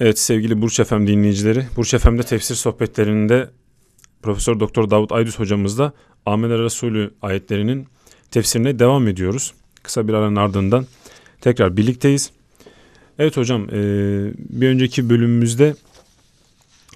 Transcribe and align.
Evet 0.00 0.18
sevgili 0.18 0.62
Burç 0.62 0.80
Efem 0.80 1.06
dinleyicileri, 1.06 1.66
Burç 1.76 1.94
Efem'de 1.94 2.22
tefsir 2.22 2.54
sohbetlerinde 2.54 3.50
Profesör 4.22 4.60
Doktor 4.60 4.90
Davut 4.90 5.12
Aydüz 5.12 5.38
hocamızla 5.38 5.92
Ahmet 6.26 6.50
Resulü 6.50 7.10
ayetlerinin 7.22 7.86
tefsirine 8.30 8.78
devam 8.78 9.08
ediyoruz. 9.08 9.54
Kısa 9.82 10.08
bir 10.08 10.12
aranın 10.12 10.36
ardından 10.36 10.86
tekrar 11.40 11.76
birlikteyiz. 11.76 12.30
Evet 13.18 13.36
hocam 13.36 13.64
e, 13.64 13.72
bir 14.38 14.68
önceki 14.68 15.10
bölümümüzde 15.10 15.74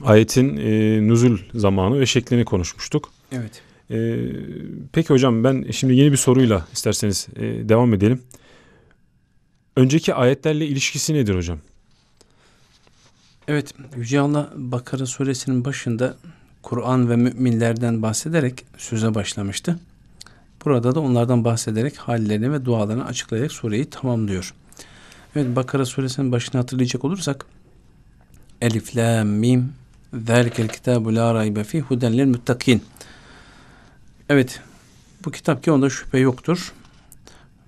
ayetin 0.04 0.56
e, 0.56 1.08
nuzul 1.08 1.38
zamanı 1.54 2.00
ve 2.00 2.06
şeklini 2.06 2.44
konuşmuştuk. 2.44 3.10
Evet. 3.32 3.62
E, 3.90 4.18
peki 4.92 5.08
hocam 5.08 5.44
ben 5.44 5.66
şimdi 5.70 5.94
yeni 5.94 6.12
bir 6.12 6.16
soruyla 6.16 6.68
isterseniz 6.72 7.28
e, 7.36 7.42
devam 7.68 7.94
edelim. 7.94 8.22
Önceki 9.76 10.14
ayetlerle 10.14 10.66
ilişkisi 10.66 11.14
nedir 11.14 11.34
hocam? 11.34 11.58
Evet, 13.48 13.74
Yüce 13.96 14.20
Allah 14.20 14.50
Bakara 14.56 15.06
suresinin 15.06 15.64
başında 15.64 16.16
Kur'an 16.62 17.10
ve 17.10 17.16
müminlerden 17.16 18.02
bahsederek 18.02 18.64
söze 18.78 19.14
başlamıştı. 19.14 19.78
Burada 20.64 20.94
da 20.94 21.00
onlardan 21.00 21.44
bahsederek 21.44 21.96
hallerini 21.96 22.52
ve 22.52 22.64
dualarını 22.64 23.06
açıklayarak 23.06 23.52
sureyi 23.52 23.90
tamamlıyor. 23.90 24.54
Evet, 25.36 25.56
Bakara 25.56 25.86
suresinin 25.86 26.32
başını 26.32 26.60
hatırlayacak 26.60 27.04
olursak 27.04 27.46
Elif, 28.60 28.96
La, 28.96 29.24
Mim 29.24 29.72
Zalikel 30.26 30.68
kitabu 30.68 31.14
la 31.14 31.34
raybe 31.34 31.64
fi 31.64 31.80
huden 31.80 32.12
lil 32.12 32.26
muttakin. 32.26 32.82
Evet, 34.28 34.60
bu 35.24 35.30
kitap 35.30 35.64
ki 35.64 35.72
onda 35.72 35.90
şüphe 35.90 36.18
yoktur. 36.18 36.72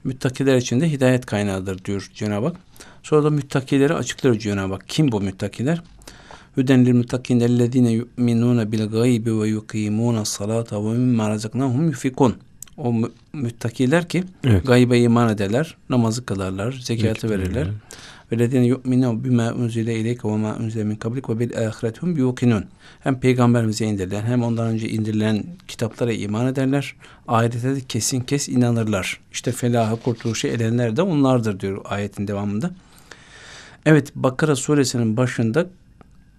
Müttakiler 0.05 0.57
için 0.57 0.81
de 0.81 0.93
hidayet 0.93 1.27
kaynağıdır 1.27 1.85
diyor 1.85 2.11
Cenab-ı 2.15 2.47
Hak. 2.47 2.57
Sonra 3.03 3.25
da 3.25 3.31
müttakileri 3.31 3.95
açıklıyor 3.95 4.39
Cenab-ı 4.39 4.73
Hak. 4.73 4.89
Kim 4.89 5.13
bu 5.13 5.21
müttakiler? 5.21 5.83
Hüden 6.57 6.87
lil 6.87 6.95
muttakin 6.95 7.41
ellezine 7.41 7.91
yu'minune 7.91 8.73
bil 8.73 8.87
gaybi 8.87 9.41
ve 9.41 9.49
yukimune 9.49 10.25
salata 10.25 10.85
ve 10.85 10.89
mimma 10.89 11.31
razaknahum 11.31 11.87
yufikun. 11.87 12.37
O 12.77 12.95
müttakiler 13.33 14.09
ki 14.09 14.25
evet. 14.45 14.67
gaybe 14.67 14.99
iman 14.99 15.29
ederler, 15.29 15.77
namazı 15.91 16.27
kılarlar, 16.27 16.73
zekatı 16.73 17.31
verirler. 17.31 17.69
Ve 18.35 18.39
lezine 18.39 18.67
yu'minu 18.67 19.25
bima 19.25 19.53
unzile 19.53 19.95
ileyke 19.99 20.29
ve 20.29 20.37
ma 20.37 20.57
unzile 20.57 20.85
min 20.85 20.97
kablik 20.97 21.29
ve 21.29 21.39
bil 21.39 21.59
ahirethum 21.59 22.17
yuqinun. 22.17 22.65
Hem 23.01 23.21
peygamberimize 23.21 23.87
indirilen 23.87 24.23
hem 24.23 24.43
ondan 24.43 24.67
önce 24.67 24.89
indirilen 24.89 25.45
kitaplara 25.69 26.13
iman 26.13 26.47
ederler. 26.47 26.97
Ahirete 27.29 27.77
de 27.77 27.81
kesin 27.81 28.21
kes 28.21 28.49
inanırlar. 28.49 29.21
İşte 29.33 29.53
felahı 29.53 29.97
kurtuluşu 29.97 30.49
edenler 30.49 30.97
de 30.97 31.03
onlardır 31.03 31.61
diyor 31.61 31.81
ayetin 31.85 32.29
devamında. 32.29 32.71
Evet 33.87 34.13
Bakara 34.15 34.57
suresinin 34.57 35.17
başında 35.17 35.67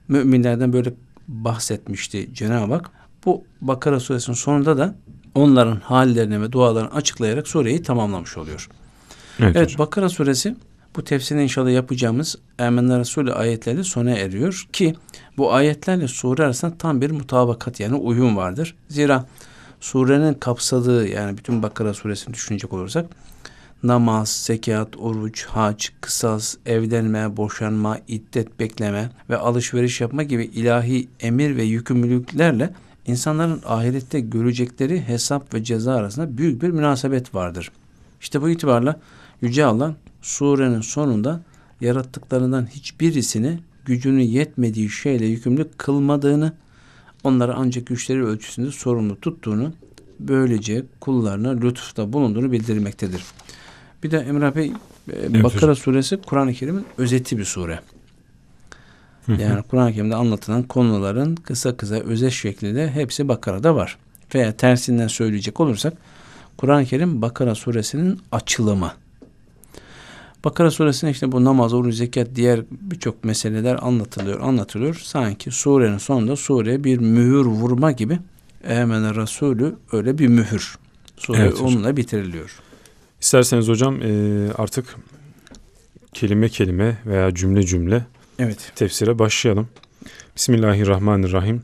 müminlerden 0.07 0.73
böyle 0.73 0.93
bahsetmişti 1.27 2.33
Cenab-ı 2.33 2.73
Hak. 2.73 2.89
Bu 3.25 3.43
Bakara 3.61 3.99
suresinin 3.99 4.35
sonunda 4.35 4.77
da 4.77 4.95
onların 5.35 5.75
hallerini 5.75 6.41
ve 6.41 6.51
dualarını 6.51 6.91
açıklayarak 6.91 7.47
sureyi 7.47 7.83
tamamlamış 7.83 8.37
oluyor. 8.37 8.69
Evet, 9.39 9.55
evet 9.55 9.79
Bakara 9.79 10.09
suresi 10.09 10.55
bu 10.95 11.03
tefsirini 11.03 11.43
inşallah 11.43 11.71
yapacağımız 11.71 12.35
Emenler 12.59 12.99
Resulü 12.99 13.33
ayetleri 13.33 13.83
sona 13.83 14.11
eriyor 14.11 14.67
ki 14.73 14.95
bu 15.37 15.53
ayetlerle 15.53 16.07
sure 16.07 16.43
arasında 16.43 16.77
tam 16.77 17.01
bir 17.01 17.11
mutabakat 17.11 17.79
yani 17.79 17.95
uyum 17.95 18.37
vardır. 18.37 18.75
Zira 18.89 19.25
surenin 19.79 20.33
kapsadığı 20.33 21.07
yani 21.07 21.37
bütün 21.37 21.63
Bakara 21.63 21.93
suresini 21.93 22.33
düşünecek 22.33 22.73
olursak 22.73 23.05
namaz, 23.83 24.29
zekat, 24.29 24.97
oruç, 24.97 25.45
hac, 25.45 25.85
kısas, 26.01 26.55
evlenme, 26.65 27.37
boşanma, 27.37 27.97
iddet 28.07 28.59
bekleme 28.59 29.09
ve 29.29 29.37
alışveriş 29.37 30.01
yapma 30.01 30.23
gibi 30.23 30.43
ilahi 30.45 31.07
emir 31.19 31.57
ve 31.57 31.63
yükümlülüklerle 31.63 32.73
insanların 33.07 33.61
ahirette 33.65 34.19
görecekleri 34.19 35.01
hesap 35.01 35.53
ve 35.53 35.63
ceza 35.63 35.95
arasında 35.95 36.37
büyük 36.37 36.61
bir 36.61 36.69
münasebet 36.69 37.35
vardır. 37.35 37.71
İşte 38.21 38.41
bu 38.41 38.49
itibarla 38.49 38.99
Yüce 39.41 39.65
Allah 39.65 39.95
surenin 40.25 40.81
sonunda 40.81 41.41
yarattıklarından 41.81 42.65
hiçbirisini 42.65 43.59
gücünün 43.85 44.23
yetmediği 44.23 44.89
şeyle 44.89 45.25
yükümlü 45.25 45.69
kılmadığını, 45.77 46.53
onları 47.23 47.53
ancak 47.55 47.87
güçleri 47.87 48.25
ölçüsünde 48.25 48.71
sorumlu 48.71 49.19
tuttuğunu, 49.19 49.73
böylece 50.19 50.83
kullarına 50.99 51.49
lütufta 51.49 52.13
bulunduğunu 52.13 52.51
bildirmektedir. 52.51 53.23
Bir 54.03 54.11
de 54.11 54.17
Emrah 54.17 54.55
Bey, 54.55 54.71
evet, 55.13 55.43
Bakara 55.43 55.61
hocam. 55.61 55.75
suresi 55.75 56.17
Kur'an-ı 56.17 56.53
Kerim'in 56.53 56.85
özeti 56.97 57.37
bir 57.37 57.45
sure. 57.45 57.79
Yani 59.27 59.63
Kur'an-ı 59.69 59.93
Kerim'de 59.93 60.15
anlatılan 60.15 60.63
konuların 60.63 61.35
kısa 61.35 61.77
kısa 61.77 61.95
özet 61.95 62.31
şeklinde 62.31 62.91
hepsi 62.91 63.27
Bakara'da 63.27 63.75
var. 63.75 63.97
Veya 64.35 64.57
tersinden 64.57 65.07
söyleyecek 65.07 65.59
olursak 65.59 65.93
Kur'an-ı 66.57 66.85
Kerim 66.85 67.21
Bakara 67.21 67.55
suresinin 67.55 68.19
açılımı. 68.31 68.91
Bakara 70.45 70.71
suresinde 70.71 71.11
işte 71.11 71.31
bu 71.31 71.43
namaz, 71.43 71.73
oruç, 71.73 71.95
zekat, 71.95 72.27
diğer 72.35 72.61
birçok 72.71 73.23
meseleler 73.23 73.79
anlatılıyor, 73.81 74.39
anlatılıyor. 74.39 74.95
Sanki 75.03 75.51
surenin 75.51 75.97
sonunda 75.97 76.35
sureye 76.35 76.83
bir 76.83 76.97
mühür 76.97 77.45
vurma 77.45 77.91
gibi 77.91 78.19
Emen 78.63 79.15
Resulü 79.15 79.75
öyle 79.91 80.17
bir 80.17 80.27
mühür. 80.27 80.77
Sure 81.17 81.37
evet, 81.37 81.61
onunla 81.61 81.79
hocam. 81.79 81.97
bitiriliyor. 81.97 82.59
İsterseniz 83.21 83.67
hocam 83.67 84.01
e, 84.01 84.51
artık 84.57 84.95
kelime 86.13 86.49
kelime 86.49 86.97
veya 87.05 87.35
cümle 87.35 87.63
cümle 87.63 88.05
evet. 88.39 88.71
tefsire 88.75 89.19
başlayalım. 89.19 89.67
Bismillahirrahmanirrahim. 90.35 91.61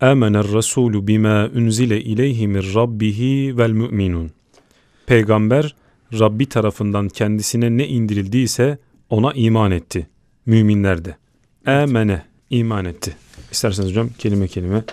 Amener 0.00 0.44
Resulü 0.44 1.06
bima 1.06 1.48
unzile 1.54 2.00
ileyhi 2.00 2.48
min 2.48 2.74
rabbihi 2.74 3.58
vel 3.58 3.70
müminun. 3.70 4.30
Peygamber 5.06 5.74
Rabbi 6.18 6.48
tarafından 6.48 7.08
kendisine 7.08 7.76
ne 7.76 7.88
indirildiyse 7.88 8.78
ona 9.10 9.32
iman 9.32 9.70
etti. 9.70 10.06
Müminler 10.46 11.04
de. 11.04 11.16
Emene 11.66 12.22
iman 12.50 12.84
etti. 12.84 13.16
İsterseniz 13.52 13.90
hocam 13.90 14.08
kelime 14.18 14.48
kelime 14.48 14.84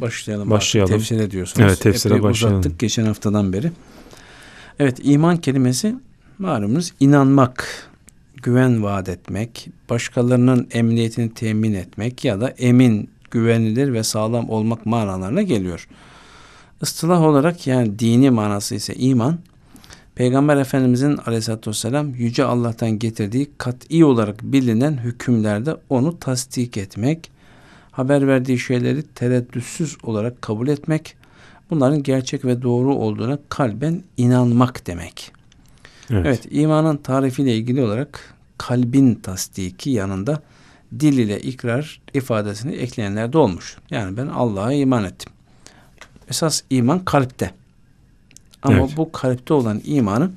başlayalım. 0.00 0.50
Başlayalım. 0.50 0.94
Artık. 0.94 1.08
Tefsir 1.08 1.24
ediyorsunuz. 1.24 1.66
Evet 1.68 1.80
tefsire 1.80 2.14
Epey 2.14 2.22
başlayalım. 2.22 2.60
uzattık 2.60 2.80
geçen 2.80 3.04
haftadan 3.04 3.52
beri. 3.52 3.72
Evet 4.78 5.00
iman 5.02 5.36
kelimesi 5.36 5.94
malumunuz 6.38 6.92
inanmak, 7.00 7.88
güven 8.42 8.82
vaat 8.82 9.08
etmek, 9.08 9.68
başkalarının 9.90 10.68
emniyetini 10.72 11.34
temin 11.34 11.74
etmek 11.74 12.24
ya 12.24 12.40
da 12.40 12.48
emin, 12.48 13.10
güvenilir 13.30 13.92
ve 13.92 14.02
sağlam 14.02 14.50
olmak 14.50 14.86
manalarına 14.86 15.42
geliyor. 15.42 15.88
Istılah 16.82 17.22
olarak 17.22 17.66
yani 17.66 17.98
dini 17.98 18.30
manası 18.30 18.74
ise 18.74 18.94
iman, 18.94 19.38
Peygamber 20.14 20.56
Efendimizin 20.56 21.16
aleyhissalatü 21.16 21.70
vesselam 21.70 22.14
Yüce 22.14 22.44
Allah'tan 22.44 22.90
getirdiği 22.90 23.50
kat'i 23.58 24.04
olarak 24.04 24.42
bilinen 24.42 24.98
hükümlerde 24.98 25.76
onu 25.88 26.18
tasdik 26.18 26.76
etmek, 26.76 27.30
haber 27.90 28.28
verdiği 28.28 28.58
şeyleri 28.58 29.02
tereddütsüz 29.02 29.96
olarak 30.02 30.42
kabul 30.42 30.68
etmek, 30.68 31.16
bunların 31.70 32.02
gerçek 32.02 32.44
ve 32.44 32.62
doğru 32.62 32.94
olduğuna 32.94 33.38
kalben 33.48 34.02
inanmak 34.16 34.86
demek. 34.86 35.32
Evet, 36.10 36.26
evet 36.26 36.46
imanın 36.50 36.96
tarifiyle 36.96 37.56
ilgili 37.56 37.82
olarak 37.82 38.34
kalbin 38.58 39.14
tasdiki 39.14 39.90
yanında 39.90 40.42
dil 41.00 41.18
ile 41.18 41.40
ikrar 41.40 42.00
ifadesini 42.14 42.74
ekleyenler 42.74 43.32
de 43.32 43.38
olmuş. 43.38 43.76
Yani 43.90 44.16
ben 44.16 44.26
Allah'a 44.26 44.72
iman 44.72 45.04
ettim. 45.04 45.32
Esas 46.28 46.62
iman 46.70 47.04
kalpte. 47.04 47.50
Ama 48.64 48.78
evet. 48.78 48.96
bu 48.96 49.12
kalpte 49.12 49.54
olan 49.54 49.80
imanı 49.84 50.30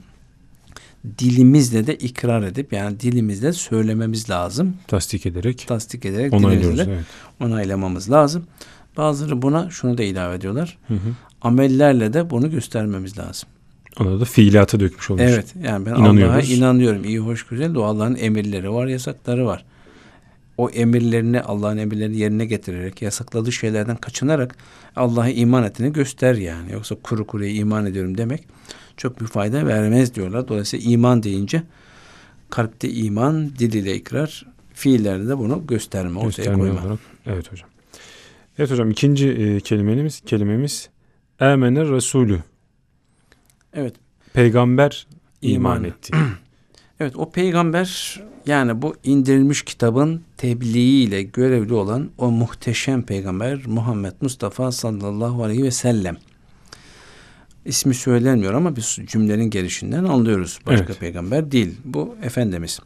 dilimizle 1.19 1.87
de 1.87 1.95
ikrar 1.95 2.43
edip 2.43 2.73
yani 2.73 2.99
dilimizle 2.99 3.53
söylememiz 3.53 4.29
lazım. 4.29 4.73
Tasdik 4.87 5.25
ederek. 5.25 5.65
Tasdik 5.67 6.05
ederek 6.05 6.31
dilimizle 6.31 6.83
evet. 6.83 7.05
onaylamamız 7.39 8.11
lazım. 8.11 8.43
Bazıları 8.97 9.41
buna 9.41 9.69
şunu 9.69 9.97
da 9.97 10.03
ilave 10.03 10.35
ediyorlar. 10.35 10.77
Hı 10.87 10.93
hı. 10.93 11.15
Amellerle 11.41 12.13
de 12.13 12.29
bunu 12.29 12.51
göstermemiz 12.51 13.17
lazım. 13.17 13.49
Ona 13.99 14.19
da 14.19 14.25
fiilata 14.25 14.79
dökmüş 14.79 15.09
olmuş. 15.09 15.23
Evet 15.25 15.53
yani 15.63 15.85
ben 15.85 15.91
Allah'a 15.91 16.41
inanıyorum. 16.41 17.03
İyi 17.03 17.19
hoş 17.19 17.43
güzel 17.43 17.75
Allah'ın 17.75 18.15
emirleri 18.15 18.71
var, 18.71 18.87
yasakları 18.87 19.45
var 19.45 19.65
o 20.57 20.69
emirlerini 20.69 21.41
Allah'ın 21.41 21.77
emirlerini 21.77 22.17
yerine 22.17 22.45
getirerek 22.45 23.01
yasakladığı 23.01 23.51
şeylerden 23.51 23.95
kaçınarak 23.95 24.55
Allah'a 24.95 25.29
iman 25.29 25.63
ettiğini 25.63 25.93
göster 25.93 26.35
yani. 26.35 26.71
Yoksa 26.71 26.95
kuru 26.95 27.27
kuruya 27.27 27.51
iman 27.51 27.85
ediyorum 27.85 28.17
demek 28.17 28.43
çok 28.97 29.21
bir 29.21 29.27
fayda 29.27 29.67
vermez 29.67 30.15
diyorlar. 30.15 30.47
Dolayısıyla 30.47 30.91
iman 30.91 31.23
deyince 31.23 31.63
kalpte 32.49 32.89
iman, 32.89 33.49
dil 33.59 33.73
ile 33.73 33.95
ikrar, 33.95 34.45
fiillerde 34.73 35.27
de 35.27 35.37
bunu 35.37 35.67
gösterme, 35.67 36.19
ortaya 36.19 36.53
koyma. 36.53 36.81
Olarak, 36.81 36.99
evet 37.25 37.51
hocam. 37.51 37.69
Evet 38.57 38.71
hocam 38.71 38.91
ikinci 38.91 39.29
e, 39.29 39.59
kelimemiz 39.59 40.21
kelimemiz 40.25 40.89
Emener 41.39 41.87
Resulü. 41.87 42.39
Evet. 43.73 43.95
Peygamber 44.33 45.07
iman, 45.41 45.55
iman 45.55 45.83
etti. 45.83 46.13
Evet 46.99 47.15
o 47.15 47.31
peygamber 47.31 48.19
yani 48.45 48.81
bu 48.81 48.95
indirilmiş 49.03 49.61
kitabın 49.61 50.21
tebliğiyle 50.37 51.23
görevli 51.23 51.73
olan 51.73 52.09
o 52.17 52.31
muhteşem 52.31 53.03
peygamber 53.03 53.59
Muhammed 53.67 54.13
Mustafa 54.21 54.71
sallallahu 54.71 55.43
aleyhi 55.43 55.63
ve 55.63 55.71
sellem. 55.71 56.17
İsmi 57.65 57.93
söylenmiyor 57.93 58.53
ama 58.53 58.75
biz 58.75 58.99
cümlenin 59.07 59.49
gelişinden 59.49 60.03
anlıyoruz. 60.03 60.59
Başka 60.65 60.85
evet. 60.85 60.99
peygamber 60.99 61.51
değil. 61.51 61.75
Bu 61.85 62.15
Efendimiz. 62.23 62.79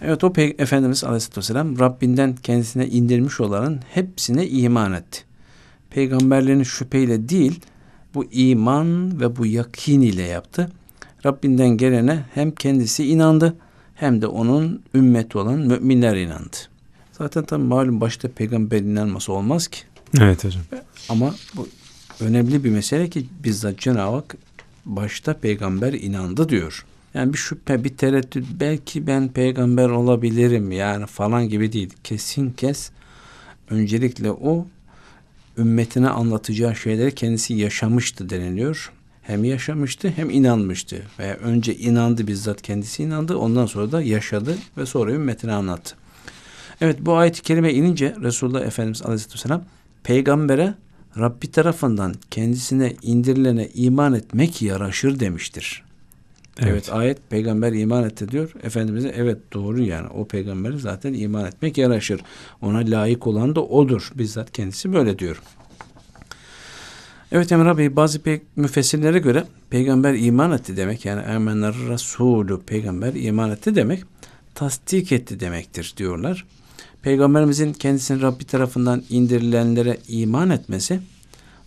Evet 0.00 0.24
o 0.24 0.26
pey- 0.26 0.62
Efendimiz 0.62 1.04
aleyhissalatü 1.04 1.40
vesselam 1.40 1.78
Rabbinden 1.78 2.34
kendisine 2.34 2.86
indirmiş 2.86 3.40
olanın 3.40 3.80
hepsine 3.88 4.48
iman 4.48 4.92
etti. 4.92 5.20
Peygamberlerini 5.90 6.64
şüpheyle 6.64 7.28
değil 7.28 7.60
bu 8.14 8.24
iman 8.24 9.20
ve 9.20 9.36
bu 9.36 9.46
yakin 9.46 10.00
ile 10.00 10.22
yaptı. 10.22 10.68
Rabbinden 11.26 11.68
gelene 11.68 12.24
hem 12.34 12.50
kendisi 12.50 13.04
inandı 13.04 13.56
hem 13.94 14.22
de 14.22 14.26
onun 14.26 14.82
ümmeti 14.94 15.38
olan 15.38 15.58
müminler 15.58 16.16
inandı. 16.16 16.56
Zaten 17.12 17.44
tabi 17.44 17.62
malum 17.64 18.00
başta 18.00 18.28
peygamber 18.28 18.80
inanması 18.80 19.32
olmaz 19.32 19.68
ki. 19.68 19.78
Evet 20.20 20.44
hocam. 20.44 20.62
Ama 21.08 21.34
bu 21.56 21.68
önemli 22.20 22.64
bir 22.64 22.70
mesele 22.70 23.10
ki 23.10 23.26
bizzat 23.44 23.78
Cenab-ı 23.78 24.16
Hak 24.16 24.36
başta 24.84 25.34
peygamber 25.34 25.92
inandı 25.92 26.48
diyor. 26.48 26.86
Yani 27.14 27.32
bir 27.32 27.38
şüphe, 27.38 27.84
bir 27.84 27.96
tereddüt 27.96 28.46
belki 28.60 29.06
ben 29.06 29.28
peygamber 29.28 29.88
olabilirim 29.88 30.72
yani 30.72 31.06
falan 31.06 31.48
gibi 31.48 31.72
değil. 31.72 31.90
Kesin 32.04 32.50
kes 32.50 32.90
öncelikle 33.70 34.30
o 34.30 34.66
ümmetine 35.58 36.08
anlatacağı 36.08 36.76
şeyleri 36.76 37.14
kendisi 37.14 37.54
yaşamıştı 37.54 38.30
deniliyor. 38.30 38.92
Hem 39.22 39.44
yaşamıştı 39.44 40.12
hem 40.16 40.30
inanmıştı. 40.30 41.02
Veya 41.18 41.34
önce 41.34 41.76
inandı 41.76 42.26
bizzat 42.26 42.62
kendisi 42.62 43.02
inandı. 43.02 43.36
Ondan 43.36 43.66
sonra 43.66 43.92
da 43.92 44.02
yaşadı 44.02 44.58
ve 44.76 44.86
sonra 44.86 45.12
ümmetine 45.12 45.52
anlattı. 45.52 45.96
Evet 46.80 46.96
bu 47.00 47.16
ayet-i 47.16 47.42
kerime 47.42 47.72
inince 47.72 48.16
Resulullah 48.22 48.62
Efendimiz 48.62 49.02
Aleyhisselatü 49.02 49.34
Vesselam 49.34 49.64
peygambere 50.04 50.74
Rabbi 51.18 51.50
tarafından 51.50 52.14
kendisine 52.30 52.92
indirilene 53.02 53.68
iman 53.74 54.14
etmek 54.14 54.62
yaraşır 54.62 55.20
demiştir. 55.20 55.82
Evet. 56.58 56.72
evet 56.72 56.92
ayet 56.92 57.30
peygamber 57.30 57.72
iman 57.72 58.04
etti 58.04 58.28
diyor. 58.28 58.52
Efendimiz'e 58.62 59.08
evet 59.08 59.38
doğru 59.52 59.82
yani 59.82 60.08
o 60.08 60.24
peygamberi 60.24 60.78
zaten 60.78 61.14
iman 61.14 61.44
etmek 61.44 61.78
yaraşır. 61.78 62.20
Ona 62.62 62.78
layık 62.78 63.26
olan 63.26 63.54
da 63.54 63.64
odur. 63.64 64.12
Bizzat 64.14 64.52
kendisi 64.52 64.92
böyle 64.92 65.18
diyor. 65.18 65.42
Evet 67.34 67.52
Emre 67.52 67.78
Bey 67.78 67.96
bazı 67.96 68.22
pek 68.22 68.42
müfessirlere 68.56 69.18
göre 69.18 69.44
peygamber 69.70 70.14
iman 70.14 70.52
etti 70.52 70.76
demek 70.76 71.04
yani 71.04 71.20
emenler 71.20 71.74
Resulü 71.74 72.60
peygamber 72.60 73.14
iman 73.14 73.50
etti 73.50 73.74
demek 73.74 74.04
tasdik 74.54 75.12
etti 75.12 75.40
demektir 75.40 75.94
diyorlar. 75.96 76.46
Peygamberimizin 77.02 77.72
kendisinin 77.72 78.22
Rabbi 78.22 78.44
tarafından 78.44 79.02
indirilenlere 79.10 79.98
iman 80.08 80.50
etmesi 80.50 81.00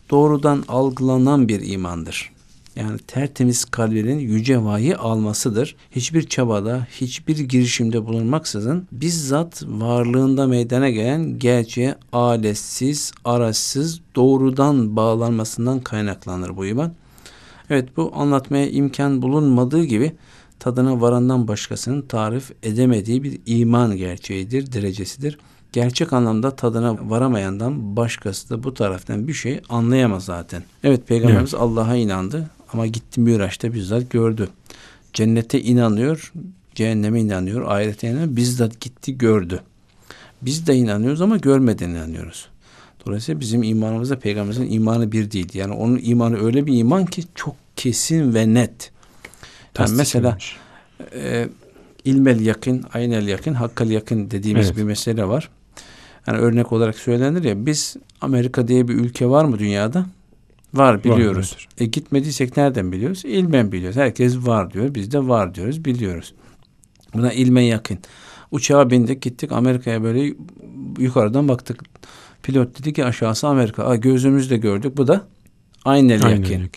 doğrudan 0.10 0.64
algılanan 0.68 1.48
bir 1.48 1.72
imandır. 1.72 2.32
Yani 2.76 2.98
tertemiz 2.98 3.66
kalbinin 3.66 4.20
yüce 4.20 4.64
vahiy 4.64 4.96
almasıdır. 4.96 5.76
Hiçbir 5.92 6.28
çabada, 6.28 6.88
hiçbir 6.92 7.40
girişimde 7.40 8.06
bulunmaksızın 8.06 8.88
bizzat 8.92 9.64
varlığında 9.68 10.48
meydana 10.48 10.90
gelen 10.90 11.40
gerçeğe 11.40 11.96
aletsiz, 12.12 13.12
araçsız, 13.26 14.02
doğrudan 14.16 14.96
bağlanmasından 14.96 15.80
kaynaklanır 15.80 16.58
bu 16.58 16.66
iman. 16.66 16.94
Evet 17.70 17.98
bu 17.98 18.12
anlatmaya 18.16 18.70
imkan 18.70 19.22
bulunmadığı 19.22 19.84
gibi 19.84 20.16
tadına 20.60 21.02
varandan 21.02 21.48
başkasının 21.48 22.02
tarif 22.02 22.52
edemediği 22.64 23.24
bir 23.24 23.40
iman 23.46 23.98
gerçeğidir, 23.98 24.72
derecesidir. 24.72 25.38
Gerçek 25.72 26.14
anlamda 26.14 26.56
tadına 26.56 27.10
varamayandan 27.10 27.96
başkası 27.96 28.50
da 28.50 28.64
bu 28.64 28.74
taraftan 28.74 29.28
bir 29.28 29.34
şey 29.34 29.62
anlayamaz 29.70 30.26
zaten. 30.26 30.64
Evet 30.84 31.08
Peygamberimiz 31.08 31.54
evet. 31.54 31.64
Allah'a 31.64 31.96
inandı 31.96 32.50
ama 32.74 32.88
gitti 32.88 33.22
Miraç'ta 33.22 33.74
bizzat 33.74 34.10
gördü. 34.10 34.50
Cennete 35.14 35.62
inanıyor, 35.62 36.34
cehenneme 36.76 37.22
inanıyor, 37.22 37.72
ahirete 37.72 38.10
inanıyor. 38.10 38.36
Bizzat 38.36 38.82
gitti 38.82 39.18
gördü. 39.18 39.62
Biz 40.42 40.68
de 40.68 40.76
inanıyoruz 40.76 41.22
ama 41.22 41.38
görmeden 41.38 41.90
inanıyoruz. 41.90 42.50
Dolayısıyla 43.06 43.42
bizim 43.42 43.64
imanımızda 43.64 44.20
peygamberimizin 44.20 44.72
imanı 44.72 45.12
bir 45.12 45.32
değil. 45.32 45.50
Yani 45.54 45.74
onun 45.74 46.00
imanı 46.04 46.46
öyle 46.46 46.66
bir 46.66 46.78
iman 46.78 47.06
ki 47.06 47.24
çok 47.36 47.56
kesin 47.76 48.34
ve 48.34 48.54
net. 48.54 48.92
Yani 49.80 49.92
mesela 49.96 50.38
e, 51.16 51.50
ilmel 52.06 52.40
yakın, 52.40 52.84
aynel 52.94 53.28
yakın, 53.28 53.54
hakkal 53.54 53.90
yakın 53.90 54.32
dediğimiz 54.32 54.66
evet. 54.66 54.78
bir 54.78 54.84
mesele 54.84 55.28
var. 55.28 55.50
Yani 56.28 56.38
örnek 56.38 56.72
olarak 56.72 56.96
söylenir 56.96 57.44
ya 57.44 57.66
biz 57.66 57.96
Amerika 58.22 58.68
diye 58.68 58.88
bir 58.88 58.94
ülke 58.94 59.30
var 59.30 59.46
mı 59.46 59.60
dünyada? 59.60 60.06
Var 60.76 61.04
biliyoruz. 61.04 61.54
Var, 61.54 61.68
e 61.78 61.86
gitmediysek 61.86 62.58
nereden 62.58 62.92
biliyoruz? 62.92 63.26
İlmen 63.26 63.72
biliyoruz. 63.72 63.98
Herkes 63.98 64.38
var 64.38 64.74
diyor. 64.74 64.96
Biz 64.96 65.12
de 65.12 65.28
var 65.28 65.56
diyoruz, 65.56 65.86
biliyoruz. 65.86 66.34
Buna 67.14 67.34
ilmen 67.34 67.62
yakın. 67.62 67.98
Uçağa 68.52 68.90
bindik 68.90 69.22
gittik 69.22 69.52
Amerika'ya 69.52 70.04
böyle 70.04 70.34
yukarıdan 71.00 71.48
baktık. 71.48 71.82
Pilot 72.44 72.80
dedi 72.80 72.94
ki 72.94 73.06
aşağısı 73.06 73.48
Amerika. 73.48 73.86
Aa, 73.86 73.96
gözümüzle 73.96 74.58
gördük. 74.58 74.98
Bu 74.98 75.08
da 75.08 75.28
aynı 75.86 76.12
yakın. 76.12 76.30
yakın. 76.30 76.70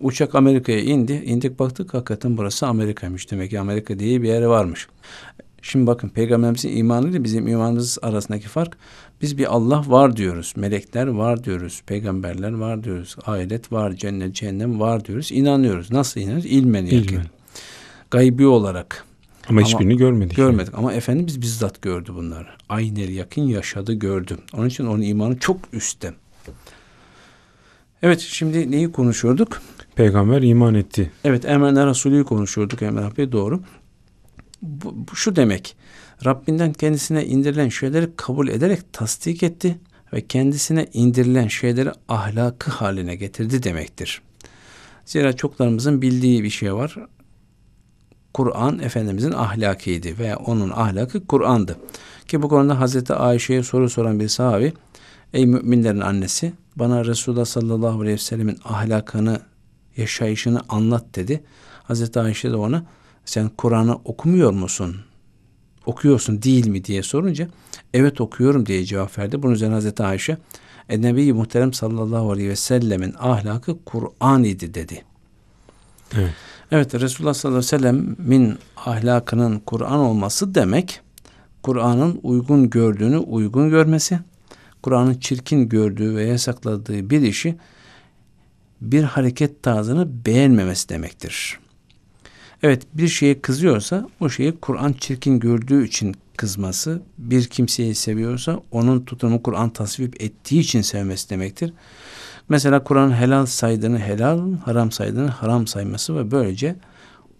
Uçak 0.00 0.34
Amerika'ya 0.34 0.80
indi. 0.80 1.12
İndik 1.12 1.58
baktık 1.58 1.94
hakikaten 1.94 2.36
burası 2.36 2.66
Amerika'ymış. 2.66 3.30
Demek 3.30 3.50
ki 3.50 3.60
Amerika 3.60 3.98
diye 3.98 4.22
bir 4.22 4.28
yer 4.28 4.42
varmış. 4.42 4.88
Şimdi 5.62 5.86
bakın 5.86 6.08
peygamberimizin 6.08 6.76
imanı 6.76 7.10
ile 7.10 7.24
bizim 7.24 7.48
imanımız 7.48 7.98
arasındaki 8.02 8.48
fark 8.48 8.76
biz 9.22 9.38
bir 9.38 9.54
Allah 9.54 9.84
var 9.86 10.16
diyoruz. 10.16 10.54
Melekler 10.56 11.06
var 11.06 11.44
diyoruz. 11.44 11.82
Peygamberler 11.86 12.52
var 12.52 12.84
diyoruz. 12.84 13.16
Ahiret 13.26 13.72
var, 13.72 13.92
cennet, 13.92 14.34
cehennem 14.34 14.80
var 14.80 15.04
diyoruz. 15.04 15.32
İnanıyoruz. 15.32 15.90
Nasıl 15.90 16.20
inanıyoruz? 16.20 16.46
İlmen 16.46 16.84
yakın. 16.84 16.98
İlmen. 16.98 17.26
Gaybi 18.10 18.46
olarak. 18.46 19.04
Ama, 19.48 19.60
ama 19.60 19.68
hiçbirini 19.68 19.96
görmedik. 19.96 20.36
Görmedik. 20.36 20.72
Yani. 20.72 20.78
Ama 20.78 20.92
Efendimiz 20.92 21.40
bizzat 21.40 21.82
gördü 21.82 22.12
bunları. 22.14 22.48
Aynel 22.68 23.08
yakın 23.08 23.42
yaşadı, 23.42 23.92
gördü. 23.92 24.38
Onun 24.54 24.68
için 24.68 24.86
onun 24.86 25.02
imanı 25.02 25.38
çok 25.38 25.56
üstte. 25.72 26.12
Evet 28.02 28.20
şimdi 28.20 28.70
neyi 28.70 28.92
konuşuyorduk? 28.92 29.62
Peygamber 29.94 30.42
iman 30.42 30.74
etti. 30.74 31.10
Evet 31.24 31.44
Emenler 31.44 31.86
Resulü'yü 31.86 32.24
konuşuyorduk 32.24 32.82
Emre 32.82 33.16
Bey 33.16 33.32
doğru 33.32 33.60
bu, 34.62 35.16
şu 35.16 35.36
demek. 35.36 35.76
Rabbinden 36.24 36.72
kendisine 36.72 37.24
indirilen 37.24 37.68
şeyleri 37.68 38.08
kabul 38.16 38.48
ederek 38.48 38.92
tasdik 38.92 39.42
etti 39.42 39.78
ve 40.12 40.26
kendisine 40.26 40.86
indirilen 40.92 41.48
şeyleri 41.48 41.92
ahlakı 42.08 42.70
haline 42.70 43.14
getirdi 43.14 43.62
demektir. 43.62 44.22
Zira 45.04 45.32
çoklarımızın 45.32 46.02
bildiği 46.02 46.44
bir 46.44 46.50
şey 46.50 46.74
var. 46.74 46.96
Kur'an 48.34 48.78
Efendimizin 48.78 49.32
ahlakiydi 49.32 50.18
veya 50.18 50.36
onun 50.36 50.70
ahlakı 50.70 51.26
Kur'an'dı. 51.26 51.78
Ki 52.28 52.42
bu 52.42 52.48
konuda 52.48 52.80
Hazreti 52.80 53.14
Ayşe'ye 53.14 53.62
soru 53.62 53.90
soran 53.90 54.20
bir 54.20 54.28
sahabi, 54.28 54.72
ey 55.32 55.46
müminlerin 55.46 56.00
annesi 56.00 56.52
bana 56.76 57.04
Resulullah 57.04 57.44
sallallahu 57.44 58.00
aleyhi 58.00 58.14
ve 58.14 58.18
sellemin 58.18 58.58
ahlakını, 58.64 59.40
yaşayışını 59.96 60.60
anlat 60.68 61.04
dedi. 61.14 61.44
Hazreti 61.82 62.20
Ayşe 62.20 62.50
de 62.50 62.56
ona 62.56 62.84
sen 63.24 63.48
Kur'an'ı 63.48 63.94
okumuyor 64.04 64.50
musun? 64.50 64.96
Okuyorsun 65.86 66.42
değil 66.42 66.66
mi 66.66 66.84
diye 66.84 67.02
sorunca 67.02 67.48
evet 67.94 68.20
okuyorum 68.20 68.66
diye 68.66 68.84
cevap 68.84 69.18
verdi. 69.18 69.42
Bunun 69.42 69.52
üzerine 69.52 69.74
Hazreti 69.74 70.02
Ayşe 70.02 70.36
e, 70.88 71.02
Nebi 71.02 71.32
Muhterem 71.32 71.72
sallallahu 71.72 72.32
aleyhi 72.32 72.48
ve 72.48 72.56
sellemin 72.56 73.14
ahlakı 73.18 73.84
Kur'an 73.84 74.44
idi 74.44 74.74
dedi. 74.74 75.04
Evet. 76.14 76.32
Evet 76.70 76.94
Resulullah 76.94 77.34
sallallahu 77.34 77.58
aleyhi 77.58 77.74
ve 77.74 77.78
sellemin 77.78 78.58
ahlakının 78.76 79.58
Kur'an 79.58 79.98
olması 79.98 80.54
demek 80.54 81.00
Kur'an'ın 81.62 82.20
uygun 82.22 82.70
gördüğünü 82.70 83.16
uygun 83.16 83.70
görmesi, 83.70 84.20
Kur'an'ın 84.82 85.14
çirkin 85.14 85.68
gördüğü 85.68 86.16
ve 86.16 86.24
yasakladığı 86.24 87.10
bir 87.10 87.22
işi 87.22 87.56
bir 88.80 89.02
hareket 89.02 89.62
tarzını 89.62 90.26
beğenmemesi 90.26 90.88
demektir. 90.88 91.58
Evet 92.62 92.82
bir 92.94 93.08
şeye 93.08 93.40
kızıyorsa 93.40 94.08
o 94.20 94.28
şeyi 94.28 94.52
Kur'an 94.52 94.92
çirkin 94.92 95.40
gördüğü 95.40 95.86
için 95.86 96.14
kızması, 96.36 97.02
bir 97.18 97.44
kimseyi 97.44 97.94
seviyorsa 97.94 98.60
onun 98.70 99.04
tutumu 99.04 99.42
Kur'an 99.42 99.70
tasvip 99.70 100.22
ettiği 100.22 100.60
için 100.60 100.80
sevmesi 100.80 101.30
demektir. 101.30 101.72
Mesela 102.48 102.84
Kur'an 102.84 103.16
helal 103.16 103.46
saydığını 103.46 103.98
helal, 103.98 104.56
haram 104.64 104.92
saydığını 104.92 105.28
haram 105.28 105.66
sayması 105.66 106.16
ve 106.16 106.30
böylece 106.30 106.76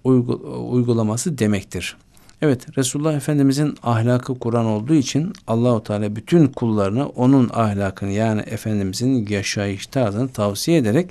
uygulaması 0.05 1.39
demektir. 1.39 1.97
Evet 2.43 2.79
Resulullah 2.79 3.15
Efendimizin 3.15 3.75
ahlakı 3.83 4.39
Kur'an 4.39 4.67
olduğu 4.67 4.95
için 4.95 5.33
Allahu 5.47 5.83
Teala 5.83 6.17
bütün 6.17 6.47
kullarına 6.47 7.07
onun 7.07 7.51
ahlakını 7.53 8.11
yani 8.11 8.41
Efendimizin 8.41 9.27
yaşayış 9.27 9.87
tarzını 9.87 10.29
tavsiye 10.29 10.79
ederek 10.79 11.11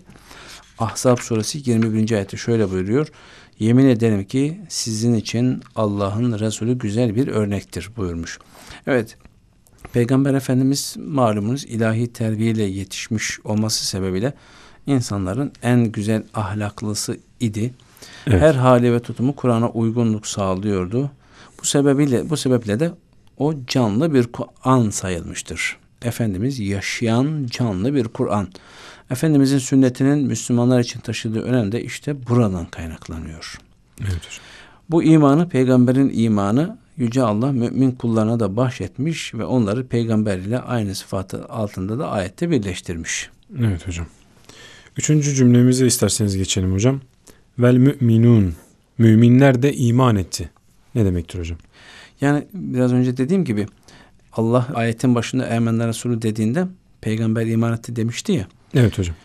Ahzab 0.79 1.17
suresi 1.17 1.69
21. 1.69 2.11
ayette 2.11 2.37
şöyle 2.37 2.71
buyuruyor. 2.71 3.07
Yemin 3.61 3.85
ederim 3.85 4.23
ki 4.23 4.61
sizin 4.69 5.13
için 5.13 5.61
Allah'ın 5.75 6.39
Resulü 6.39 6.77
güzel 6.77 7.15
bir 7.15 7.27
örnektir 7.27 7.89
buyurmuş. 7.97 8.39
Evet, 8.87 9.17
Peygamber 9.93 10.33
Efendimiz 10.33 10.95
malumunuz 10.99 11.65
ilahi 11.65 12.13
terbiyeyle 12.13 12.63
yetişmiş 12.63 13.39
olması 13.43 13.85
sebebiyle 13.85 14.33
insanların 14.87 15.51
en 15.63 15.83
güzel 15.83 16.23
ahlaklısı 16.33 17.17
idi. 17.39 17.73
Evet. 18.27 18.41
Her 18.41 18.55
hali 18.55 18.93
ve 18.93 18.99
tutumu 18.99 19.35
Kur'an'a 19.35 19.69
uygunluk 19.69 20.27
sağlıyordu. 20.27 21.11
Bu 21.61 21.65
sebebiyle 21.65 22.29
bu 22.29 22.37
sebeple 22.37 22.79
de 22.79 22.91
o 23.37 23.53
canlı 23.67 24.13
bir 24.13 24.27
Kur'an 24.27 24.89
sayılmıştır. 24.89 25.77
Efendimiz 26.01 26.59
yaşayan 26.59 27.47
canlı 27.51 27.95
bir 27.95 28.07
Kur'an. 28.07 28.47
Efendimizin 29.11 29.57
sünnetinin 29.57 30.27
Müslümanlar 30.27 30.79
için 30.79 30.99
taşıdığı 30.99 31.41
önem 31.41 31.71
de 31.71 31.83
işte 31.83 32.27
buradan 32.27 32.65
kaynaklanıyor. 32.65 33.57
Evet 34.01 34.39
Bu 34.89 35.03
imanı 35.03 35.49
peygamberin 35.49 36.11
imanı 36.13 36.77
Yüce 36.97 37.21
Allah 37.21 37.51
mümin 37.51 37.91
kullarına 37.91 38.39
da 38.39 38.55
bahşetmiş 38.55 39.33
ve 39.33 39.45
onları 39.45 39.87
peygamber 39.87 40.37
ile 40.37 40.59
aynı 40.59 40.95
sıfatı 40.95 41.45
altında 41.45 41.99
da 41.99 42.09
ayette 42.09 42.51
birleştirmiş. 42.51 43.29
Evet 43.59 43.87
hocam. 43.87 44.05
Üçüncü 44.97 45.35
cümlemize 45.35 45.87
isterseniz 45.87 46.37
geçelim 46.37 46.73
hocam. 46.73 47.01
Vel 47.59 47.75
müminun. 47.75 48.55
Müminler 48.97 49.61
de 49.61 49.73
iman 49.73 50.15
etti. 50.15 50.49
Ne 50.95 51.05
demektir 51.05 51.39
hocam? 51.39 51.57
Yani 52.21 52.47
biraz 52.53 52.93
önce 52.93 53.17
dediğim 53.17 53.45
gibi 53.45 53.67
Allah 54.33 54.67
ayetin 54.73 55.15
başında 55.15 55.47
Emenler 55.47 55.87
Resulü 55.87 56.21
dediğinde 56.21 56.67
peygamber 57.01 57.45
iman 57.45 57.73
etti 57.73 57.95
demişti 57.95 58.31
ya. 58.31 58.47
Evet 58.73 58.97
hocam. 58.97 59.15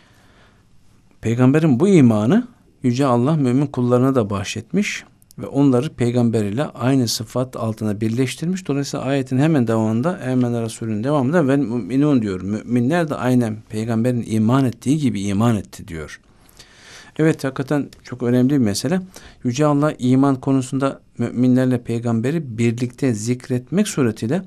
Peygamberin 1.21 1.79
bu 1.79 1.87
imanı 1.87 2.47
Yüce 2.83 3.05
Allah 3.05 3.35
mümin 3.35 3.65
kullarına 3.65 4.15
da 4.15 4.29
bahşetmiş 4.29 5.03
ve 5.37 5.47
onları 5.47 5.93
peygamber 5.93 6.43
ile 6.43 6.63
aynı 6.63 7.07
sıfat 7.07 7.55
altına 7.55 8.01
birleştirmiş. 8.01 8.67
Dolayısıyla 8.67 9.05
ayetin 9.05 9.37
hemen 9.37 9.67
devamında 9.67 10.17
Emen 10.17 10.63
Resulü'nün 10.63 11.03
devamında 11.03 11.47
ve 11.47 11.57
müminun 11.57 12.21
diyor. 12.21 12.41
Müminler 12.41 13.09
de 13.09 13.15
aynen 13.15 13.57
peygamberin 13.69 14.23
iman 14.27 14.65
ettiği 14.65 14.97
gibi 14.97 15.21
iman 15.21 15.55
etti 15.55 15.87
diyor. 15.87 16.21
Evet 17.19 17.43
hakikaten 17.43 17.89
çok 18.03 18.23
önemli 18.23 18.49
bir 18.49 18.57
mesele. 18.57 19.01
Yüce 19.43 19.65
Allah 19.65 19.93
iman 19.99 20.35
konusunda 20.35 21.01
müminlerle 21.17 21.83
peygamberi 21.83 22.57
birlikte 22.57 23.13
zikretmek 23.13 23.87
suretiyle 23.87 24.41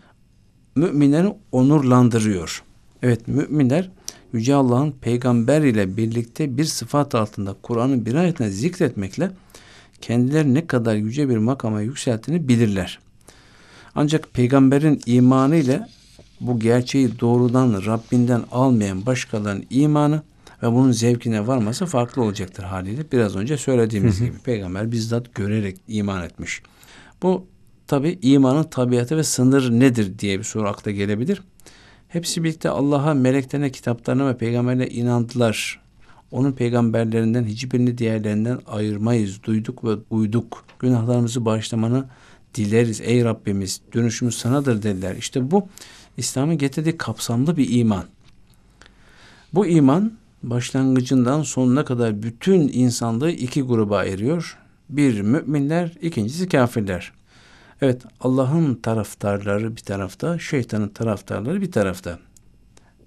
müminleri 0.76 1.34
onurlandırıyor. 1.52 2.62
Evet 3.02 3.28
müminler 3.28 3.90
Yüce 4.32 4.54
Allah'ın 4.54 4.92
peygamber 4.92 5.62
ile 5.62 5.96
birlikte 5.96 6.56
bir 6.56 6.64
sıfat 6.64 7.14
altında 7.14 7.56
Kur'an'ın 7.62 8.06
bir 8.06 8.14
ayetine 8.14 8.50
zikretmekle 8.50 9.30
kendileri 10.00 10.54
ne 10.54 10.66
kadar 10.66 10.94
yüce 10.94 11.28
bir 11.28 11.36
makama 11.36 11.80
yükselttiğini 11.80 12.48
bilirler. 12.48 12.98
Ancak 13.94 14.34
peygamberin 14.34 15.00
imanı 15.06 15.56
ile 15.56 15.86
bu 16.40 16.60
gerçeği 16.60 17.20
doğrudan 17.20 17.86
Rabbinden 17.86 18.42
almayan 18.52 19.06
başkalarının 19.06 19.66
imanı 19.70 20.22
ve 20.62 20.72
bunun 20.72 20.92
zevkine 20.92 21.46
varması 21.46 21.86
farklı 21.86 22.22
olacaktır 22.22 22.62
haliyle. 22.62 23.02
Biraz 23.12 23.36
önce 23.36 23.56
söylediğimiz 23.56 24.20
gibi 24.20 24.38
peygamber 24.44 24.92
bizzat 24.92 25.34
görerek 25.34 25.76
iman 25.88 26.24
etmiş. 26.24 26.62
Bu 27.22 27.46
tabi 27.86 28.18
imanın 28.22 28.62
tabiatı 28.62 29.16
ve 29.16 29.24
sınır 29.24 29.70
nedir 29.70 30.18
diye 30.18 30.38
bir 30.38 30.44
soru 30.44 30.68
akla 30.68 30.90
gelebilir. 30.90 31.42
Hepsi 32.10 32.44
birlikte 32.44 32.68
Allah'a, 32.68 33.14
meleklerine, 33.14 33.70
kitaplarına 33.70 34.28
ve 34.28 34.36
peygamberine 34.36 34.88
inandılar. 34.88 35.80
Onun 36.30 36.52
peygamberlerinden 36.52 37.44
hiçbirini 37.44 37.98
diğerlerinden 37.98 38.58
ayırmayız. 38.66 39.42
Duyduk 39.44 39.84
ve 39.84 39.90
uyduk. 40.10 40.64
Günahlarımızı 40.78 41.44
bağışlamanı 41.44 42.04
dileriz 42.54 43.00
ey 43.00 43.24
Rabbimiz. 43.24 43.80
Dönüşümüz 43.94 44.38
sanadır 44.38 44.82
dediler. 44.82 45.16
İşte 45.16 45.50
bu 45.50 45.68
İslam'ın 46.16 46.58
getirdiği 46.58 46.96
kapsamlı 46.96 47.56
bir 47.56 47.78
iman. 47.78 48.04
Bu 49.54 49.66
iman 49.66 50.12
başlangıcından 50.42 51.42
sonuna 51.42 51.84
kadar 51.84 52.22
bütün 52.22 52.70
insanlığı 52.72 53.30
iki 53.30 53.62
gruba 53.62 53.96
ayırıyor. 53.96 54.58
Bir 54.88 55.20
müminler, 55.20 55.92
ikincisi 56.00 56.48
kafirler. 56.48 57.12
Evet 57.82 58.02
Allah'ın 58.20 58.74
taraftarları 58.74 59.76
bir 59.76 59.80
tarafta, 59.80 60.38
şeytanın 60.38 60.88
taraftarları 60.88 61.62
bir 61.62 61.72
tarafta. 61.72 62.18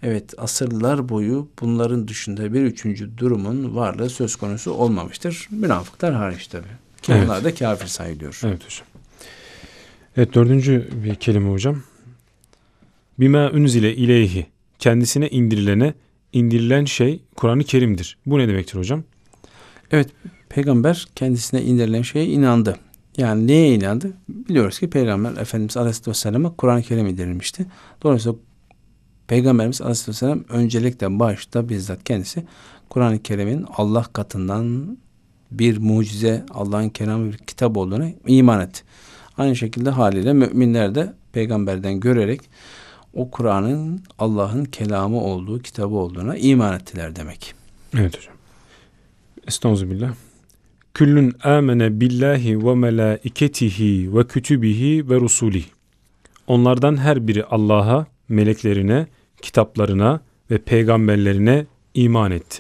Evet 0.03 0.34
asırlar 0.38 1.10
boyu 1.10 1.50
bunların 1.62 2.08
dışında 2.08 2.53
bir 2.53 2.62
üçüncü 2.62 3.18
durumun 3.18 3.75
varlığı 3.75 4.10
söz 4.10 4.36
konusu 4.36 4.72
olmamıştır. 4.72 5.48
Münafıklar 5.51 6.13
hariç 6.13 6.48
tabi. 6.48 6.68
Ki 7.01 7.12
evet. 7.12 7.25
onlar 7.25 7.44
da 7.44 7.56
kafir 7.56 7.88
sayılıyor. 7.88 8.42
Evet 8.44 8.65
hocam. 8.65 8.88
Evet 10.18 10.34
dördüncü 10.34 10.89
bir 11.03 11.15
kelime 11.15 11.51
hocam. 11.51 11.84
Bima 13.20 13.51
unzile 13.51 13.96
ileyhi. 13.96 14.46
Kendisine 14.80 15.30
indirilene 15.30 15.94
indirilen 16.34 16.86
şey 16.86 17.22
Kur'an-ı 17.36 17.63
Kerim'dir. 17.63 18.18
Bu 18.25 18.39
ne 18.39 18.48
demektir 18.48 18.77
hocam? 18.77 19.03
Evet 19.92 20.10
peygamber 20.50 21.08
kendisine 21.15 21.62
indirilen 21.62 22.01
şeye 22.01 22.25
inandı. 22.25 22.77
Yani 23.17 23.48
neye 23.48 23.75
inandı? 23.75 24.13
Biliyoruz 24.29 24.79
ki 24.79 24.89
Peygamber 24.89 25.41
Efendimiz 25.41 25.77
Aleyhisselam'a 25.77 26.55
Kur'an-ı 26.55 26.82
Kerim 26.82 27.08
indirilmişti. 27.08 27.65
Dolayısıyla 28.03 28.38
Peygamberimiz 29.27 29.82
Aleyhisselam 29.82 30.43
öncelikle 30.50 31.20
başta 31.20 31.70
bizzat 31.70 32.03
kendisi 32.03 32.43
Kur'an-ı 32.89 33.24
Kerim'in 33.24 33.65
Allah 33.77 34.03
katından 34.13 34.98
bir 35.51 35.77
mucize, 35.77 36.46
Allah'ın 36.51 36.89
kelamı 36.89 37.32
bir 37.32 37.38
kitap 37.38 37.77
olduğunu 37.77 38.10
iman 38.27 38.62
etti. 38.62 38.84
Aynı 39.38 39.55
şekilde 39.55 39.89
haliyle 39.89 40.34
müminler 40.34 40.96
de 40.96 41.13
peygamberden 41.32 42.00
görerek 42.00 42.41
o 43.13 43.32
Kur'an'ın 43.32 44.03
Allah'ın 44.20 44.65
kelamı 44.65 45.22
olduğu, 45.22 45.60
kitabı 45.60 45.96
olduğuna 45.96 46.38
iman 46.38 46.75
ettiler 46.75 47.15
demek. 47.15 47.53
Evet 47.93 48.17
hocam. 48.17 48.36
Estağfirullah. 49.48 50.13
Küllün 50.93 51.33
amene 51.43 52.00
billahi 52.00 52.65
ve 52.65 52.75
melaiketihi 52.75 54.17
ve 54.17 54.27
kütübihi 54.27 55.09
ve 55.09 55.15
rusulihi. 55.15 55.65
Onlardan 56.47 56.97
her 56.97 57.27
biri 57.27 57.45
Allah'a, 57.45 58.05
meleklerine, 58.29 59.07
kitaplarına 59.41 60.21
ve 60.51 60.57
peygamberlerine 60.57 61.65
iman 61.93 62.31
etti. 62.31 62.59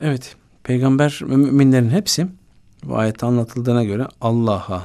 Evet, 0.00 0.36
peygamber 0.62 1.20
ve 1.22 1.36
müminlerin 1.36 1.90
hepsi 1.90 2.26
bu 2.84 2.96
ayette 2.96 3.26
anlatıldığına 3.26 3.84
göre 3.84 4.06
Allah'a 4.20 4.82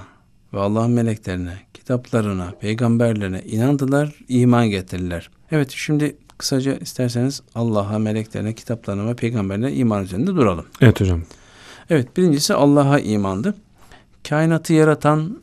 ve 0.53 0.59
Allah'ın 0.59 0.91
meleklerine, 0.91 1.57
kitaplarına, 1.73 2.51
peygamberlerine 2.61 3.41
inandılar, 3.41 4.15
iman 4.27 4.69
getirdiler. 4.69 5.29
Evet, 5.51 5.71
şimdi 5.71 6.15
kısaca 6.37 6.75
isterseniz 6.75 7.41
Allah'a, 7.55 7.99
meleklerine, 7.99 8.53
kitaplarına 8.53 9.09
ve 9.09 9.15
peygamberlerine 9.15 9.73
iman 9.73 10.03
üzerinde 10.03 10.35
duralım. 10.35 10.65
Evet 10.81 11.01
hocam. 11.01 11.21
Evet, 11.89 12.17
birincisi 12.17 12.53
Allah'a 12.53 12.99
imandı. 12.99 13.55
Kainatı 14.29 14.73
yaratan, 14.73 15.41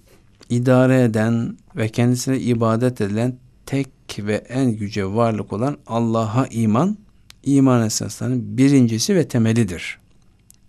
idare 0.49 1.03
eden 1.03 1.57
ve 1.77 1.89
kendisine 1.89 2.39
ibadet 2.39 3.01
edilen 3.01 3.37
tek 3.67 3.89
ve 4.19 4.35
en 4.35 4.69
yüce 4.69 5.07
varlık 5.07 5.53
olan 5.53 5.77
Allah'a 5.87 6.47
iman, 6.47 6.99
iman 7.45 7.87
esaslarının 7.87 8.59
birincisi 8.59 9.15
ve 9.15 9.29
temelidir. 9.29 9.99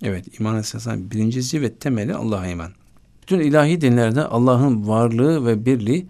Evet, 0.04 0.40
iman 0.40 0.58
esaslarının 0.58 1.12
birincisi 1.12 1.62
ve 1.62 1.74
temeli 1.74 2.16
Allah'a 2.16 2.48
iman. 2.48 2.72
Bütün 3.22 3.40
ilahi 3.40 3.82
dinlerde 3.82 4.24
Allah'ın 4.24 4.88
varlığı 4.88 5.46
ve 5.46 5.66
birliği 5.66 6.08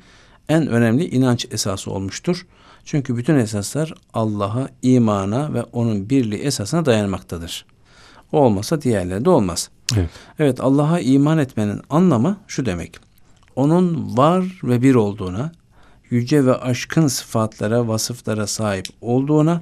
en 0.49 0.67
önemli 0.67 1.09
inanç 1.09 1.47
esası 1.51 1.91
olmuştur. 1.91 2.47
Çünkü 2.85 3.17
bütün 3.17 3.35
esaslar 3.35 3.93
Allah'a, 4.13 4.69
imana 4.81 5.53
ve 5.53 5.63
onun 5.63 6.09
birliği 6.09 6.41
esasına 6.41 6.85
dayanmaktadır. 6.85 7.65
O 8.33 8.39
olmasa 8.39 8.81
diğerleri 8.81 9.25
de 9.25 9.29
olmaz. 9.29 9.69
Evet, 9.97 10.09
evet 10.39 10.61
Allah'a 10.61 10.99
iman 10.99 11.37
etmenin 11.37 11.81
anlamı 11.89 12.37
şu 12.47 12.65
demek. 12.65 12.99
Onun 13.55 14.17
var 14.17 14.59
ve 14.63 14.81
bir 14.81 14.95
olduğuna, 14.95 15.51
yüce 16.09 16.45
ve 16.45 16.55
aşkın 16.55 17.07
sıfatlara, 17.07 17.87
vasıflara 17.87 18.47
sahip 18.47 18.85
olduğuna 19.01 19.61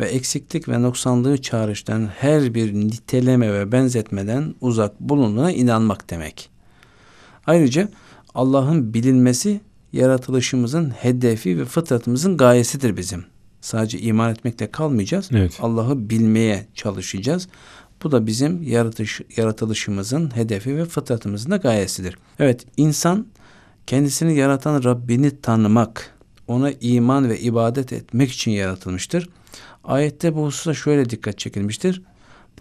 ve 0.00 0.04
eksiklik 0.04 0.68
ve 0.68 0.82
noksanlığı 0.82 1.42
çağrıştıran 1.42 2.06
her 2.18 2.54
bir 2.54 2.74
niteleme 2.74 3.52
ve 3.52 3.72
benzetmeden 3.72 4.54
uzak 4.60 5.00
bulunduğuna 5.00 5.52
inanmak 5.52 6.10
demek. 6.10 6.50
Ayrıca 7.46 7.88
Allah'ın 8.34 8.94
bilinmesi 8.94 9.60
yaratılışımızın 9.92 10.90
hedefi 10.90 11.58
ve 11.58 11.64
fıtratımızın 11.64 12.36
gayesidir 12.36 12.96
bizim. 12.96 13.24
Sadece 13.60 13.98
iman 13.98 14.30
etmekle 14.30 14.70
kalmayacağız. 14.70 15.28
Evet. 15.32 15.58
Allah'ı 15.60 16.10
bilmeye 16.10 16.66
çalışacağız. 16.74 17.48
Bu 18.03 18.11
da 18.11 18.27
bizim 18.27 18.63
yaratış, 18.63 19.21
yaratılışımızın 19.37 20.35
hedefi 20.35 20.77
ve 20.77 20.85
fıtratımızın 20.85 21.51
da 21.51 21.57
gayesidir. 21.57 22.17
Evet 22.39 22.65
insan 22.77 23.27
kendisini 23.87 24.35
yaratan 24.35 24.83
Rabbini 24.83 25.41
tanımak, 25.41 26.15
ona 26.47 26.71
iman 26.71 27.29
ve 27.29 27.39
ibadet 27.39 27.93
etmek 27.93 28.31
için 28.31 28.51
yaratılmıştır. 28.51 29.29
Ayette 29.83 30.35
bu 30.35 30.45
hususa 30.45 30.73
şöyle 30.73 31.09
dikkat 31.09 31.39
çekilmiştir. 31.39 32.01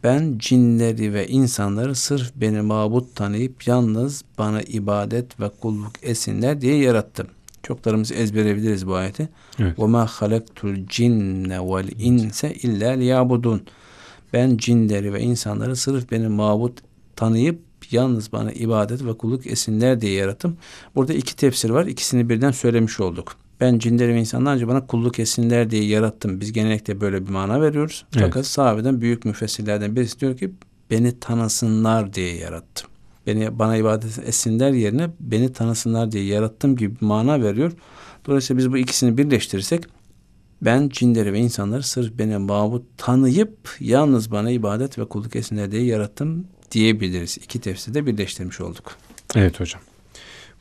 Ben 0.04 0.34
cinleri 0.38 1.14
ve 1.14 1.28
insanları 1.28 1.94
sırf 1.94 2.32
beni 2.36 2.60
mabut 2.60 3.16
tanıyıp 3.16 3.66
yalnız 3.66 4.24
bana 4.38 4.62
ibadet 4.62 5.40
ve 5.40 5.48
kulluk 5.60 5.92
esinler 6.02 6.60
diye 6.60 6.76
yarattım. 6.76 7.26
Çoklarımız 7.62 8.12
ezbere 8.12 8.56
biliriz 8.56 8.86
bu 8.86 8.94
ayeti. 8.94 9.28
Evet. 9.58 9.78
وَمَا 9.78 10.06
خَلَقْتُ 10.06 10.58
الْجِنَّ 10.62 11.56
وَالْاِنْسَ 11.56 12.46
اِلَّا 12.64 12.90
لِيَعْبُدُونَ 13.02 13.60
ben 14.33 14.57
cinleri 14.57 15.13
ve 15.13 15.21
insanları 15.21 15.75
sırf 15.75 16.11
beni 16.11 16.27
mabut 16.27 16.79
tanıyıp 17.15 17.59
yalnız 17.91 18.31
bana 18.31 18.51
ibadet 18.51 19.05
ve 19.05 19.17
kulluk 19.17 19.47
esinler 19.47 20.01
diye 20.01 20.13
yarattım. 20.13 20.57
Burada 20.95 21.13
iki 21.13 21.35
tefsir 21.35 21.69
var. 21.69 21.85
İkisini 21.85 22.29
birden 22.29 22.51
söylemiş 22.51 22.99
olduk. 22.99 23.35
Ben 23.61 23.79
cinleri 23.79 24.13
ve 24.13 24.19
insanlar 24.19 24.55
önce 24.55 24.67
bana 24.67 24.87
kulluk 24.87 25.19
etsinler 25.19 25.69
diye 25.69 25.85
yarattım. 25.85 26.41
Biz 26.41 26.53
genellikle 26.53 27.01
böyle 27.01 27.25
bir 27.25 27.31
mana 27.31 27.61
veriyoruz. 27.61 28.05
Evet. 28.15 28.25
Fakat 28.25 28.45
sahabeden 28.45 29.01
büyük 29.01 29.25
müfessirlerden 29.25 29.95
birisi 29.95 30.19
diyor 30.19 30.37
ki 30.37 30.51
beni 30.91 31.19
tanısınlar 31.19 32.13
diye 32.13 32.35
yarattım. 32.35 32.89
Beni 33.27 33.59
bana 33.59 33.77
ibadet 33.77 34.19
etsinler 34.19 34.71
yerine 34.71 35.09
beni 35.19 35.53
tanısınlar 35.53 36.11
diye 36.11 36.23
yarattım 36.23 36.75
gibi 36.75 36.95
bir 36.95 37.05
mana 37.05 37.41
veriyor. 37.41 37.71
Dolayısıyla 38.25 38.57
biz 38.57 38.71
bu 38.71 38.77
ikisini 38.77 39.17
birleştirirsek 39.17 39.83
ben 40.65 40.89
cinleri 40.89 41.33
ve 41.33 41.39
insanları 41.39 41.83
sırf 41.83 42.17
beni 42.19 42.37
mabut 42.37 42.85
tanıyıp 42.97 43.69
yalnız 43.79 44.31
bana 44.31 44.51
ibadet 44.51 44.99
ve 44.99 45.05
kulluk 45.05 45.35
etsinler 45.35 45.71
diye 45.71 45.85
yarattım 45.85 46.47
diyebiliriz. 46.71 47.37
İki 47.37 47.61
tefsirde 47.61 48.05
birleştirmiş 48.05 48.61
olduk. 48.61 48.95
Evet 49.35 49.59
hocam. 49.59 49.81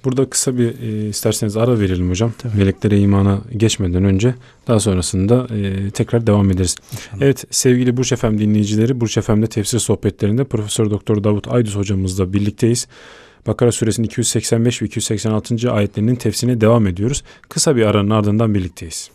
Burada 0.04 0.30
kısa 0.30 0.58
bir 0.58 0.80
e, 0.80 1.08
isterseniz 1.08 1.56
ara 1.56 1.80
verelim 1.80 2.10
hocam. 2.10 2.32
Tabii. 2.38 2.56
Meleklere 2.56 2.98
imana 3.00 3.40
geçmeden 3.56 4.04
önce 4.04 4.34
daha 4.68 4.80
sonrasında 4.80 5.46
e, 5.54 5.90
tekrar 5.90 6.26
devam 6.26 6.50
ederiz. 6.50 6.76
İnşallah. 6.92 7.22
Evet 7.22 7.44
sevgili 7.50 7.96
Burç 7.96 8.12
Efem 8.12 8.38
dinleyicileri 8.38 9.00
Burç 9.00 9.18
Efem'de 9.18 9.46
tefsir 9.46 9.78
sohbetlerinde 9.78 10.44
Profesör 10.44 10.90
Doktor 10.90 11.24
Davut 11.24 11.48
Aydüz 11.48 11.76
hocamızla 11.76 12.32
birlikteyiz. 12.32 12.86
Bakara 13.46 13.72
suresinin 13.72 14.06
285 14.06 14.82
ve 14.82 14.86
286. 14.86 15.72
ayetlerinin 15.72 16.14
tefsirine 16.14 16.60
devam 16.60 16.86
ediyoruz. 16.86 17.22
Kısa 17.48 17.76
bir 17.76 17.82
aranın 17.82 18.10
ardından 18.10 18.54
birlikteyiz. 18.54 19.10